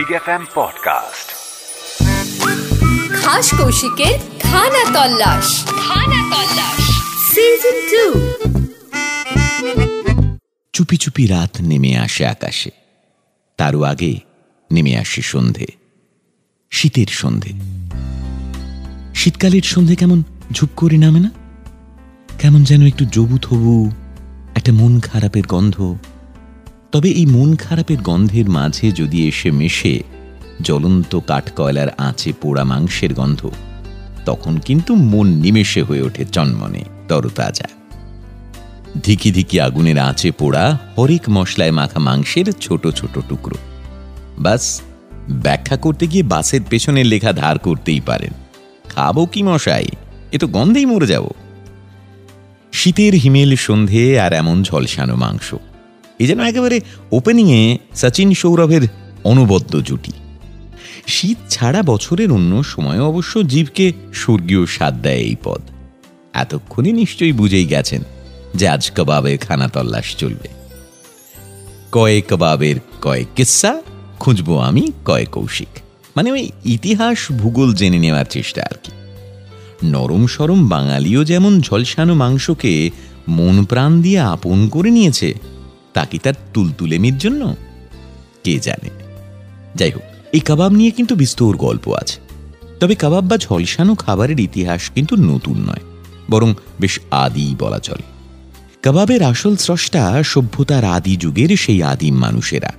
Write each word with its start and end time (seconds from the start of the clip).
Big 0.00 0.12
F 0.12 0.28
M 0.28 0.44
podcast 0.54 1.26
খাস 3.18 3.48
কৌশিকের 3.58 4.16
খানা 4.42 4.82
তল্লাশ 4.94 5.48
খানা 5.80 6.20
তল্লাশ 6.32 6.82
সিজন 7.32 7.76
টু 7.90 8.04
চুপি 10.74 10.96
চুপি 10.96 11.24
রাত 11.26 11.52
নেমে 11.60 11.90
আসে 11.96 12.22
আকাশে 12.26 12.72
তারও 13.58 13.80
আগে 13.82 14.12
নেমে 14.70 14.92
আসে 14.96 15.22
সন্ধে 15.22 15.68
শীতের 16.72 17.10
সন্ধে 17.20 17.52
শীতকালের 19.14 19.64
সন্ধে 19.64 19.94
কেমন 19.96 20.18
ঝুপ 20.52 20.70
করে 20.76 20.98
নামে 20.98 21.20
না 21.20 21.30
কেমন 22.38 22.60
যেন 22.64 22.80
একটু 22.86 23.04
জবু 23.12 23.36
থবু 23.38 23.74
একটা 24.56 24.72
মন 24.72 24.92
খারাপের 25.00 25.44
গন্ধ 25.46 25.76
তবে 26.91 27.09
এই 27.09 27.25
মন 27.25 27.55
খারাপের 27.55 27.97
গন্ধের 28.01 28.49
মাঝে 28.49 28.91
যদি 28.91 29.27
এসে 29.27 29.51
মেশে 29.51 30.03
জ্বলন্ত 30.61 31.19
কাঠকয়লার 31.27 31.89
আঁচে 31.97 32.33
পোড়া 32.41 32.63
মাংসের 32.63 33.13
গন্ধ, 33.13 33.49
তখন 34.25 34.57
কিন্তু 34.57 34.95
মন 34.95 35.27
নিমেষে 35.27 35.81
হয়ে 35.81 36.01
ওঠে 36.01 36.25
চন্মনে, 36.25 36.83
তরতাজা। 37.07 37.67
ধিকি 39.03 39.31
ধিকি 39.31 39.59
আগুনের 39.59 39.97
আঁচে 39.99 40.31
পোড়া 40.31 40.77
হরেক 40.97 41.29
মশলায় 41.29 41.71
মাখা 41.71 41.99
মাংসের 41.99 42.51
ছোট 42.51 42.87
ছোট 42.87 43.19
টুকরো। 43.29 43.55
বাস, 44.37 44.81
ব্যাখ্যা 45.29 45.77
করতে 45.77 46.07
গিয়ে 46.07 46.23
বাসের 46.23 46.61
পেছনের 46.69 47.05
লেখা 47.05 47.33
ধার 47.33 47.59
করতেই 47.59 47.99
পারেন। 47.99 48.33
খাব 48.89 49.25
কি 49.25 49.43
মশাই? 49.43 49.85
এ 50.31 50.37
তো 50.37 50.47
গন্ধেই 50.47 50.85
মরে 50.85 51.07
যাব। 51.07 51.25
শীতের 52.71 53.13
হিমেল 53.13 53.55
সন্ধে 53.55 54.19
আর 54.19 54.33
এমন 54.33 54.63
ঝলসানো 54.63 55.15
মাংস। 55.15 55.55
এ 56.21 56.27
যেন 56.27 56.39
একেবারে 56.39 56.77
ওপেনিংয়ে 57.11 57.61
সচিন 57.95 58.33
সৌরভের 58.33 58.81
অনবদ্য 59.23 59.73
জুটি। 59.81 60.11
শীত 61.07 61.37
ছাড়া 61.49 61.81
বছরের 61.83 62.29
অন্য 62.31 62.63
সময় 62.63 63.01
অবশ্য 63.01 63.33
জীবকে 63.47 63.85
স্বর্গীয় 64.13 64.65
স্বাদ 64.65 65.01
দেয় 65.01 65.23
এই 65.29 65.35
পদ। 65.43 65.61
এতক্ষণে 66.33 66.91
নিশ্চয়ই 66.91 67.31
বুঝেই 67.31 67.65
গেছেন 67.65 68.01
যে 68.55 68.67
আজ 68.67 68.91
কবাবের 68.97 69.37
খানা 69.37 69.67
তল্লাশ 69.67 70.15
চলবে। 70.15 70.47
কয়ে 71.91 72.21
কবাবের 72.29 72.75
কয় 73.01 73.25
কিস্সা 73.35 73.81
খুঁজবো 74.19 74.57
আমি 74.57 74.91
কয়ে 75.05 75.25
কৌশিক। 75.25 75.73
মানে 76.15 76.31
ওই 76.31 76.51
ইতিহাস 76.65 77.31
ভূগোল 77.31 77.73
জেনে 77.73 77.99
নেওয়ার 77.99 78.25
চেষ্টা 78.29 78.61
আর 78.71 78.75
কি। 78.83 78.91
নরম 79.83 80.27
সরম 80.27 80.67
বাঙালিও 80.67 81.23
যেমন 81.23 81.61
ঝলসানো 81.61 82.13
মাংসকে 82.13 82.89
মন 83.27 83.65
প্রাণ 83.65 84.01
দিয়ে 84.01 84.19
আপন 84.19 84.67
করে 84.67 84.91
নিয়েছে 84.91 85.33
তা 85.93 86.03
কি 86.05 86.17
তার 86.17 86.33
তুলতুলেমির 86.53 87.17
জন্য? 87.17 87.55
কে 88.43 88.53
জানে? 88.59 88.89
যাই 89.75 89.91
হোক, 89.91 90.05
এই 90.33 90.39
কাবাব 90.39 90.71
নিয়ে 90.71 90.91
কিন্তু 90.91 91.13
বিস্তর 91.15 91.57
গল্প 91.57 91.85
আছে। 92.01 92.17
তবে 92.79 92.95
কাবাব 92.95 93.23
বা 93.27 93.37
ঝলসানো 93.37 93.93
খাবারের 93.95 94.39
ইতিহাস 94.39 94.81
কিন্তু 94.95 95.15
নতুন 95.15 95.57
নয়, 95.57 95.83
বরং 96.31 96.49
বেশ 96.79 96.99
আদি 97.11 97.55
বলা 97.59 97.79
চলে। 97.79 98.05
কাবাবের 98.81 99.21
আসল 99.23 99.55
স্রষ্টা 99.55 100.23
সভ্যতার 100.23 100.83
আদি 100.85 101.13
যুগের 101.17 101.51
সেই 101.57 101.83
আদিম 101.83 102.15
মানুষেরা। 102.15 102.71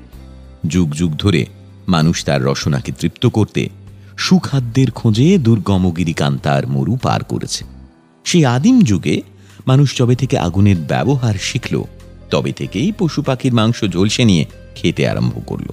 যুগ 0.67 0.89
যুগ 0.91 1.13
ধরে 1.17 1.47
মানুষ 1.89 2.25
তার 2.25 2.41
রসনাকে 2.45 2.93
তৃপ্ত 3.01 3.27
করতে 3.27 3.63
সুখাদ্যের 4.17 4.91
খোঁজে 4.91 5.39
দুর্গমগিরি 5.39 6.13
কান্তার 6.13 6.67
মরু 6.67 6.95
পার 7.03 7.25
করেছে। 7.25 7.65
সেই 8.25 8.45
আদিম 8.47 8.77
যুগে 8.81 9.23
মানুষ 9.67 9.89
যবে 9.99 10.15
থেকে 10.15 10.37
আগুনের 10.39 10.77
ব্যবহার 10.77 11.35
শিখল 11.41 11.75
তবে 12.33 12.53
থেকেই 12.53 12.93
পশু 12.99 13.21
পাখির 13.23 13.53
মাংস 13.53 13.85
ঝলসে 13.85 14.25
নিয়ে 14.25 14.45
খেতে 14.75 15.03
আরম্ভ 15.09 15.35
করল। 15.47 15.69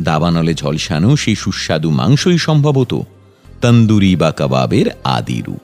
দাবানলে 0.00 0.54
ঝলসানো 0.54 1.10
সেই 1.16 1.34
সুস্বাদু 1.34 1.90
মাংসই 1.90 2.38
সম্ভবত 2.38 2.92
তন্দুরি 3.60 4.16
বা 4.16 4.30
কাবাবের 4.30 4.86
আদি 5.04 5.38
রূপ। 5.46 5.62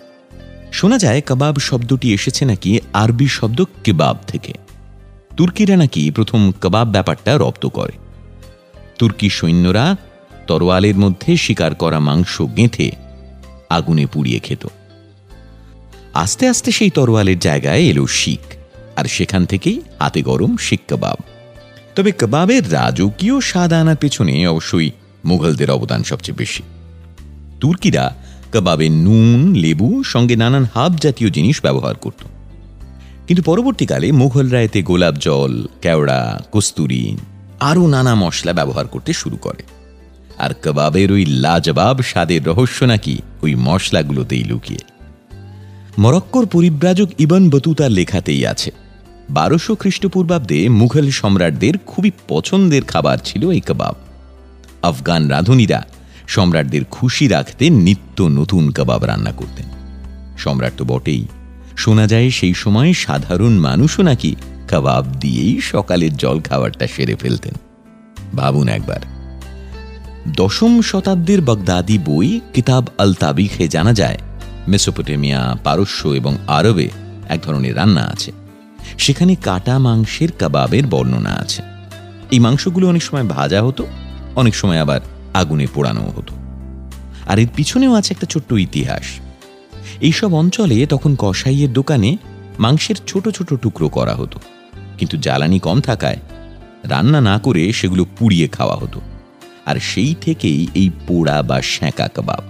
শোনা 0.72 0.98
যায়, 0.98 1.20
কাবাব 1.20 1.56
শব্দটি 1.56 2.08
এসেছে 2.14 2.44
নাকি 2.44 2.70
আরবি 2.92 3.28
শব্দ 3.28 3.64
কেবাব 3.84 4.16
থেকে। 4.26 4.52
তুর্কিরা 5.36 5.76
নাকি 5.76 6.10
প্রথম 6.10 6.40
কাবাব 6.60 6.88
ব্যাপারটা 6.88 7.32
রপ্ত 7.38 7.66
করে। 7.66 7.94
তুর্কি 8.98 9.28
সৈন্যরা 9.30 9.96
তরোয়ালের 10.46 10.96
মধ্যে 10.96 11.30
শিকার 11.36 11.72
করা 11.74 11.98
মাংস 11.98 12.34
গেঁথে 12.56 12.88
আগুনে 13.70 14.06
পুড়িয়ে 14.06 14.38
খেত। 14.38 14.66
আস্তে 16.14 16.44
আস্তে 16.48 16.70
সেই 16.72 16.90
তরোয়ালের 16.90 17.38
জায়গায় 17.38 17.82
এলো 17.82 18.04
শিখ। 18.06 18.59
আর 19.00 19.04
সেখান 19.04 19.46
থেকেই 19.46 19.80
হাতে 19.98 20.22
গরম 20.22 20.56
শিখ 20.56 20.80
কাবাব। 20.88 21.18
তবে 21.96 22.12
কাবাবের 22.12 22.72
রাজকীয় 22.72 23.40
স্বাদ 23.40 23.72
আনার 23.72 23.96
পেছনে 23.96 24.46
অবশ্যই 24.46 24.90
মুঘলদের 25.24 25.70
অবদান 25.70 26.02
সবচেয়ে 26.02 26.38
বেশি। 26.38 26.62
তুর্কিরা 27.60 28.16
কাবাবে 28.52 28.88
নুন, 28.88 29.54
লেবু, 29.54 30.02
সঙ্গে 30.04 30.36
নানান 30.36 30.66
হাব 30.74 30.96
জাতীয় 30.96 31.30
জিনিস 31.30 31.60
ব্যবহার 31.62 31.94
করত। 31.94 32.24
কিন্তু 33.26 33.42
পরবর্তীকালে 33.42 34.12
মুঘলরা 34.12 34.60
এতে 34.60 34.82
গোলাপ 34.82 35.14
জল, 35.14 35.66
কেওড়া, 35.82 36.42
কস্তুরি 36.52 37.16
আরও 37.60 37.86
নানা 37.86 38.14
মশলা 38.14 38.52
ব্যবহার 38.52 38.86
করতে 38.86 39.12
শুরু 39.12 39.36
করে। 39.36 39.62
আর 40.38 40.54
কাবাবের 40.54 41.12
ওই 41.12 41.24
লাজবাব 41.26 42.02
স্বাদের 42.02 42.44
রহস্য 42.44 42.84
নাকি 42.84 43.18
ওই 43.42 43.54
মশলাগুলোতেই 43.54 44.44
লুকিয়ে। 44.44 44.78
মরক্কোর 45.98 46.46
পরিব্রাজক 46.46 47.08
ইবন 47.18 47.50
বতুতার 47.50 47.90
লেখাতেই 47.90 48.46
আছে। 48.46 48.70
বারোশো 49.30 49.74
খ্রিস্টপূর্বাব্দে 49.74 50.68
মুঘল 50.68 51.10
সম্রাটদের 51.10 51.78
খুবই 51.86 52.10
পছন্দের 52.28 52.84
খাবার 52.84 53.18
ছিল 53.24 53.50
এই 53.50 53.60
কাবাব। 53.60 53.94
আফগান 54.82 55.28
রাঁধুনিরা 55.28 55.86
সম্রাটদের 56.28 56.84
খুশি 56.84 57.28
রাখতে 57.28 57.70
নিত্য 57.70 58.22
নতুন 58.22 58.70
কাবাব 58.70 59.04
রান্না 59.04 59.32
করতেন। 59.32 59.66
সম্রাট 60.38 60.72
তো 60.76 60.84
বটেই। 60.84 61.26
শোনা 61.76 62.06
যায় 62.06 62.30
সেই 62.30 62.54
সময় 62.54 62.92
সাধারণ 62.92 63.52
মানুষও 63.52 64.02
নাকি 64.02 64.34
কাবাব 64.68 65.04
দিয়েই 65.20 65.60
সকালের 65.60 66.16
জল 66.16 66.40
খাবারটা 66.40 66.86
সেরে 66.86 67.14
ফেলতেন। 67.14 67.54
ভাবুন 68.36 68.68
একবার। 68.68 69.00
দশম 70.28 70.82
শতাব্দীর 70.82 71.40
বগদাদি 71.40 71.98
বই 71.98 72.40
কিতাব 72.54 72.86
আল 72.98 73.14
তাবিখে 73.14 73.68
জানা 73.68 73.92
যায়, 73.92 74.18
মেসোপটেমিয়া, 74.68 75.56
পারস্য 75.64 76.08
এবং 76.08 76.36
আরবে 76.46 76.90
এক 77.28 77.40
ধরনের 77.42 77.76
রান্না 77.76 78.02
আছে। 78.02 78.39
সেখানে 78.98 79.34
কাটা 79.34 79.78
মাংসের 79.78 80.32
কাবাবের 80.32 80.86
বর্ণনা 80.86 81.30
আছে। 81.30 81.62
এই 82.30 82.38
মাংসগুলো 82.38 82.88
অনেক 82.88 83.02
সময় 83.02 83.24
ভাজা 83.24 83.62
হতো, 83.62 83.86
অনেক 84.36 84.54
সময় 84.54 84.78
আবার 84.78 85.00
আগুনে 85.34 85.66
পোড়ানো 85.74 86.12
হতো। 86.16 86.34
আর 87.26 87.38
এর 87.38 87.48
পিছনেও 87.56 87.94
আছে 87.94 88.14
একটা 88.14 88.26
ছোট্ট 88.26 88.52
ইতিহাস। 88.52 89.02
এইসব 90.00 90.34
অঞ্চলে 90.34 90.86
তখন 90.86 91.16
কসাইয়ের 91.18 91.72
দোকানে 91.72 92.16
মাংসের 92.58 92.96
ছোট 93.06 93.28
ছোট 93.28 93.54
টুকরো 93.54 93.88
করা 93.88 94.14
হতো। 94.14 94.40
কিন্তু 94.98 95.16
জ্বালানি 95.16 95.58
কম 95.58 95.80
থাকায় 95.80 96.16
রান্না 96.84 97.20
না 97.20 97.38
করে 97.38 97.72
সেগুলো 97.72 98.06
পুড়িয়ে 98.18 98.48
খাওয়া 98.48 98.76
হতো। 98.76 99.00
আর 99.66 99.76
সেই 99.80 100.14
থেকেই 100.20 100.66
এই 100.74 100.90
পোড়া 101.06 101.42
বা 101.42 101.62
শ্যাঁকা 101.62 102.08
কাবাব। 102.08 102.42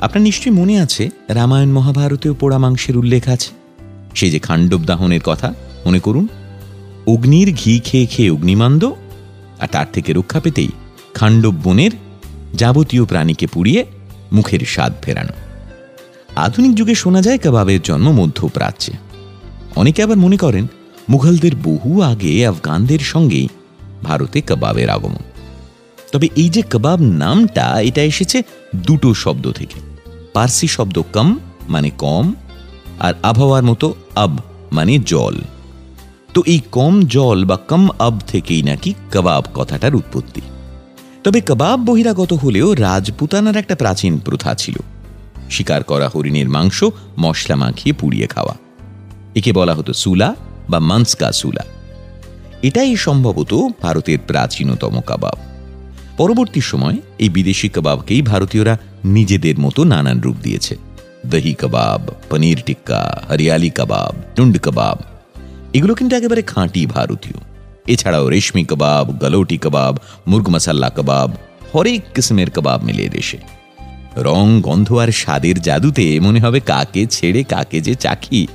আপনার 0.00 0.22
নিশ্চয়ই 0.22 0.54
মনে 0.54 0.80
আছে, 0.80 1.10
রামায়ণ 1.28 1.68
মহাভারতেও 1.68 2.34
পোড়া 2.34 2.58
মাংসের 2.58 2.96
উল্লেখ 2.96 3.28
আছে। 3.28 3.55
সেই 4.16 4.30
যে 4.30 4.38
খাণ্ডব 4.38 4.80
দাহনের 4.84 5.20
কথা, 5.20 5.54
মনে 5.86 6.00
করুন। 6.00 6.28
অগ্নির 7.06 7.54
ঘি 7.54 7.80
খেয়ে 7.84 8.06
খেয়ে 8.06 8.30
অগ্নিমান্দ, 8.30 8.84
আর 9.60 9.66
তার 9.66 9.86
থেকে 9.92 10.12
রক্ষা 10.12 10.40
পেতেই 10.40 10.68
খাণ্ডব 11.14 11.54
বনের 11.64 11.90
যাবতীয় 12.54 13.04
প্রাণীকে 13.04 13.46
পুড়িয়ে 13.46 13.86
মুখের 14.32 14.62
স্বাদ 14.66 14.92
ফেরানো। 15.02 15.34
আধুনিক 16.36 16.74
যুগে 16.74 16.94
শোনা 16.94 17.22
যায় 17.22 17.38
কাবাবের 17.38 17.82
জন্ম 17.82 18.12
মধ্যপ্রাচ্যে। 18.12 18.92
অনেকে 19.76 20.02
আবার 20.02 20.16
মনে 20.16 20.36
করেন, 20.36 20.66
মুঘলদের 21.08 21.52
বহু 21.64 22.02
আগে 22.02 22.46
আফগানদের 22.46 22.98
সঙ্গে 22.98 23.48
ভারতে 24.02 24.40
কাবাবের 24.40 24.90
আগমন। 24.90 25.24
তবে 26.12 26.28
এই 26.36 26.48
যে 26.48 26.62
কাবাব 26.62 27.00
নামটা, 27.00 27.80
এটা 27.80 28.02
এসেছে 28.02 28.42
দুটো 28.76 29.14
শব্দ 29.14 29.52
থেকে। 29.52 29.80
পার্সি 30.32 30.66
শব্দ 30.66 31.02
কম 31.12 31.38
মানে 31.68 31.90
কম 31.90 32.34
আর 33.00 33.14
আবহাওয়ার 33.22 33.64
মতো 33.64 33.94
আব 34.16 34.38
মানে 34.72 34.98
জল। 34.98 35.34
তো 36.34 36.42
এই 36.46 36.60
কম 36.72 37.02
জল 37.02 37.44
বা 37.44 37.56
কম 37.56 37.88
আব 37.98 38.18
থেকেই 38.26 38.62
নাকি 38.62 38.94
কবাব 39.14 39.44
কথাটার 39.54 39.94
উৎপত্তি। 39.94 40.40
তবে 41.24 41.40
কবাব 41.40 41.80
বহিরাগত 41.80 42.32
হলেও 42.32 42.74
রাজপুতানার 42.74 43.56
একটা 43.56 43.74
প্রাচীন 43.74 44.18
প্রথা 44.18 44.54
ছিল। 44.54 44.74
শিকার 45.50 45.82
করা 45.84 46.08
হরিণের 46.08 46.48
মাংস, 46.48 46.84
মশলা 47.18 47.56
মাখিয়ে 47.56 47.92
পুড়িয়ে 47.92 48.26
খাওয়া। 48.26 48.54
একে 49.34 49.52
বলা 49.52 49.74
হতো 49.74 49.92
সুলা 49.92 50.34
বা 50.70 50.78
মানসকা 50.78 51.32
সুলা। 51.32 51.64
এটাই 52.62 52.96
সম্ভবত 52.96 53.54
ভারতের 53.82 54.18
প্রাচীনতম 54.26 55.00
কাবাব। 55.00 55.38
পরবর্তী 56.16 56.60
সময় 56.60 56.98
এই 57.18 57.28
বিদেশি 57.28 57.68
কাবাবকেই 57.68 58.22
ভারতীয়রা 58.22 58.78
নিজেদের 59.04 59.58
মতো 59.58 59.84
নানান 59.84 60.20
রূপ 60.20 60.36
দিয়েছে। 60.42 60.85
দহি 61.26 61.54
কাবাব, 61.54 62.00
পনির 62.30 62.62
টিক্কা, 62.66 63.22
হরিয়ালি 63.30 63.70
কাবাব, 63.70 64.14
টুন্ড 64.34 64.58
কাবাব, 64.58 64.98
এগুলো 65.72 65.94
কিন্তু 65.94 66.16
একেবারে 66.16 66.42
খাঁটি 66.42 66.86
ভারতীয়। 66.86 67.38
এছাড়াও 67.86 68.28
রেশমি 68.28 68.64
কাবাব, 68.64 69.18
গলোটি 69.18 69.56
কাবাব, 69.56 69.96
মুরগ 70.26 70.48
মশাল্লা 70.48 70.90
কাবাব, 70.90 71.30
হরেক 71.74 72.02
কিসমের 72.14 72.50
কাবাব 72.50 72.82
মিলে 72.82 73.08
দেশে। 73.08 73.38
রং, 74.16 74.60
গন্ধ 74.60 74.92
আর 74.92 75.12
স্বাদের 75.12 75.60
জাদুতে 75.60 76.20
মনে 76.20 76.40
হবে 76.40 76.60
কাকে 76.60 77.06
ছেড়ে, 77.06 77.42
কাকে 77.42 77.80
যে 77.80 77.94
চাখি। 77.94 78.46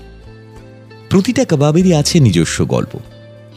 প্রতিটা 1.10 1.46
কাবাবেরই 1.46 1.94
আছে 1.94 2.20
নিজস্ব 2.20 2.66
গল্প। 2.66 3.00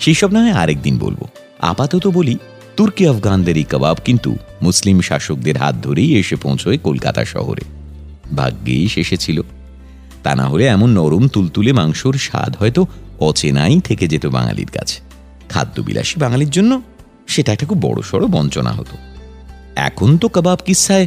সেই 0.00 0.14
সব 0.14 0.30
নয় 0.32 0.52
আরেকদিন 0.52 0.98
বলব। 0.98 1.26
আপাতত 1.60 2.06
বলি, 2.06 2.38
তুর্কি 2.76 3.08
আফগানদের 3.08 3.56
এই 3.56 3.64
কাবাব 3.64 3.96
কিন্তু 4.04 4.36
মুসলিম 4.62 5.00
শাসকদের 5.00 5.56
হাত 5.56 5.74
ধরেই 5.82 6.16
এসে 6.16 6.36
পৌঁছয় 6.36 6.78
কলকাতা 6.78 7.24
শহরে। 7.24 7.73
ভাগ্যেই 8.36 8.88
এসেছিল 8.96 9.40
তা 10.22 10.34
না 10.34 10.48
হলে 10.48 10.66
এমন 10.66 10.90
নরম 10.90 11.28
তুলতুলে 11.28 11.72
মাংসর 11.72 12.12
স্বাদ 12.12 12.56
হয়তো 12.56 12.86
অচেনাই 13.20 13.80
থেকে 13.80 14.08
যেত 14.08 14.26
বাঙালির 14.26 14.66
কাছে। 14.66 15.00
খাদ্যবিলাসী 15.48 16.20
বাঙালির 16.20 16.50
জন্য 16.50 16.82
সেটা 17.26 17.52
একটা 17.52 17.66
খুব 17.66 17.78
বড় 17.82 18.02
সড়ো 18.02 18.26
বঞ্চনা 18.26 18.72
হতো। 18.72 18.96
এখন 19.76 20.18
তো 20.18 20.28
কাবাব 20.28 20.58
কিসায় 20.64 21.06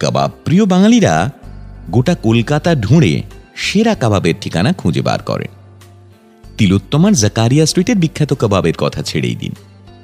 কাবাব 0.00 0.30
প্রিয় 0.44 0.64
বাঙালিরা 0.64 1.30
গোটা 1.90 2.14
কলকাতা 2.14 2.74
ঢুঁড়ে 2.74 3.22
সেরা 3.56 3.94
কাবাবের 3.94 4.34
ঠিকানা 4.40 4.72
খুঁজে 4.72 5.02
বার 5.02 5.22
করে। 5.22 5.48
তিলোত্তমার 6.58 7.12
জাকারিয়া 7.12 7.66
স্ট্রিটের 7.66 7.96
বিখ্যাত 7.96 8.32
কাবাবের 8.32 8.72
কথা 8.78 9.02
ছেড়েই 9.02 9.34
দিন। 9.34 9.52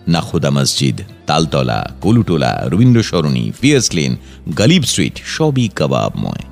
Nakhoda 0.08 0.50
Masjid, 0.50 1.00
Taltala, 1.26 1.90
Kolutola 2.00 2.64
Rabindra 2.66 3.02
Sarani 3.02 3.52
Phears 3.60 3.94
Lane, 3.94 4.16
Ghalib 4.56 4.82
Street, 4.82 5.20
সবই 5.24 5.68
কাবাবময়। 5.68 6.44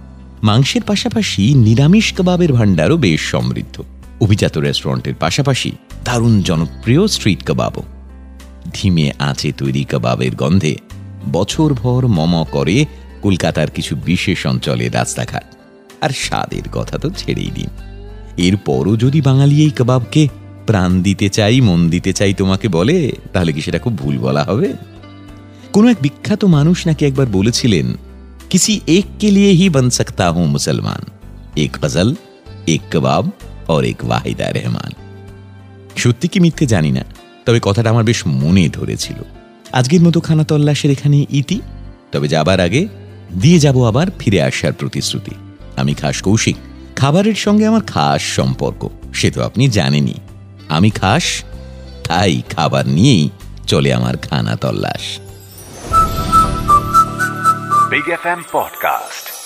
মাংসের 0.42 0.82
পাশাপাশি 0.82 1.54
নিরামিষ 1.54 2.12
কাবাবের 2.12 2.52
ভাণ্ডারও 2.52 2.96
বেশ 2.96 3.30
সমৃদ্ধ। 3.30 3.82
অভিজাত 4.20 4.58
রেস্টুরেন্টের 4.58 5.14
পাশাপাশি 5.14 5.72
দারুণ 6.04 6.42
জনপ্রিয় 6.42 7.06
স্ট্রিট 7.06 7.42
কাবাবও। 7.42 7.82
ধিমে 8.72 9.12
আঁচে 9.18 9.52
তৈরি 9.52 9.84
কাবাবের 9.84 10.36
গন্ধে। 10.36 10.76
বছরভর 11.32 12.06
মম 12.06 12.44
করে 12.44 12.86
কলকাতার 13.22 13.70
কিছু 13.70 13.96
বিশেষ 13.96 14.46
অঞ্চলের 14.46 14.94
রাস্তাঘাট। 14.94 15.44
আর 16.00 16.10
স্বাদের 16.10 16.62
কথা 16.72 16.98
তো 16.98 17.10
ছেড়েই 17.10 17.50
দিন। 17.54 17.68
এরপরও 18.36 18.96
যদি 18.96 19.20
বাঙালি 19.20 19.62
এই 19.62 19.70
কাবাবকে 19.70 20.28
প্রাণ 20.68 20.90
দিতে 21.06 21.26
চাই, 21.28 21.56
মন 21.60 21.80
দিতে 21.94 22.10
চাই 22.18 22.32
তোমাকে 22.40 22.66
বলে, 22.68 22.98
তাহলে 23.32 23.50
কি 23.54 23.60
সেটা 23.60 23.78
খুব 23.78 23.94
ভুল 24.02 24.14
বলা 24.18 24.42
হবে? 24.48 24.68
কোনো 25.74 25.86
এক 25.92 25.98
বিখ্যাত 26.04 26.42
মানুষ 26.56 26.78
নাকি 26.88 27.02
একবার 27.06 27.28
বলেছিলেন, 27.38 27.86
কিসি 28.50 28.74
এক 28.98 29.06
কে 29.20 29.28
লিয়ে 29.30 29.52
হি 29.58 29.66
বন 29.68 29.86
সকতা 29.90 30.26
হুঁ 30.34 30.46
মুসলমান। 30.46 31.02
এক 31.64 31.72
গজল 31.82 32.08
এক 32.74 32.82
কবাব 32.92 33.24
और 33.72 33.82
এক 33.92 34.00
ওয়াহিদা 34.04 34.46
রহমান। 34.50 34.90
সত্যি 35.96 36.26
কি 36.32 36.38
মিথ্যে 36.40 36.64
জানি 36.66 36.90
না, 36.98 37.04
তবে 37.46 37.58
কথাটা 37.62 37.88
আমার 37.90 38.04
বেশ 38.10 38.20
মনে 38.42 38.64
ধরেছিল। 38.68 39.18
আজকের 39.72 40.02
মতো 40.06 40.18
খানা 40.26 40.44
তল্লাশের 40.50 40.90
এখানে 40.90 41.18
ইতি, 41.40 41.58
তবে 42.12 42.26
যাবার 42.28 42.58
আগে 42.66 42.82
দিয়ে 43.42 43.58
যাব 43.64 43.76
আবার 43.90 44.06
ফিরে 44.18 44.38
আসার 44.42 44.74
প্রতিশ্রুতি। 44.80 45.34
আমি 45.80 45.92
খাস 46.00 46.16
কৌশিক, 46.26 46.56
খাবারের 46.96 47.38
সঙ্গে 47.44 47.64
আমার 47.70 47.84
খাস 47.92 48.22
সম্পর্ক, 48.38 48.82
সে 49.18 49.28
তো 49.34 49.38
আপনি 49.42 49.64
জানেনই। 49.78 50.18
আমি 50.68 50.90
খাস 50.90 51.44
তাই 52.08 52.42
খাবার 52.56 52.84
নিয়েই 52.86 53.30
চলে 53.66 53.94
আমার 53.94 54.16
Khana 54.16 54.56
Tallash 54.56 55.04
big 57.90 58.08
F 58.08 58.24
M 58.26 58.40
Podcast. 58.52 59.37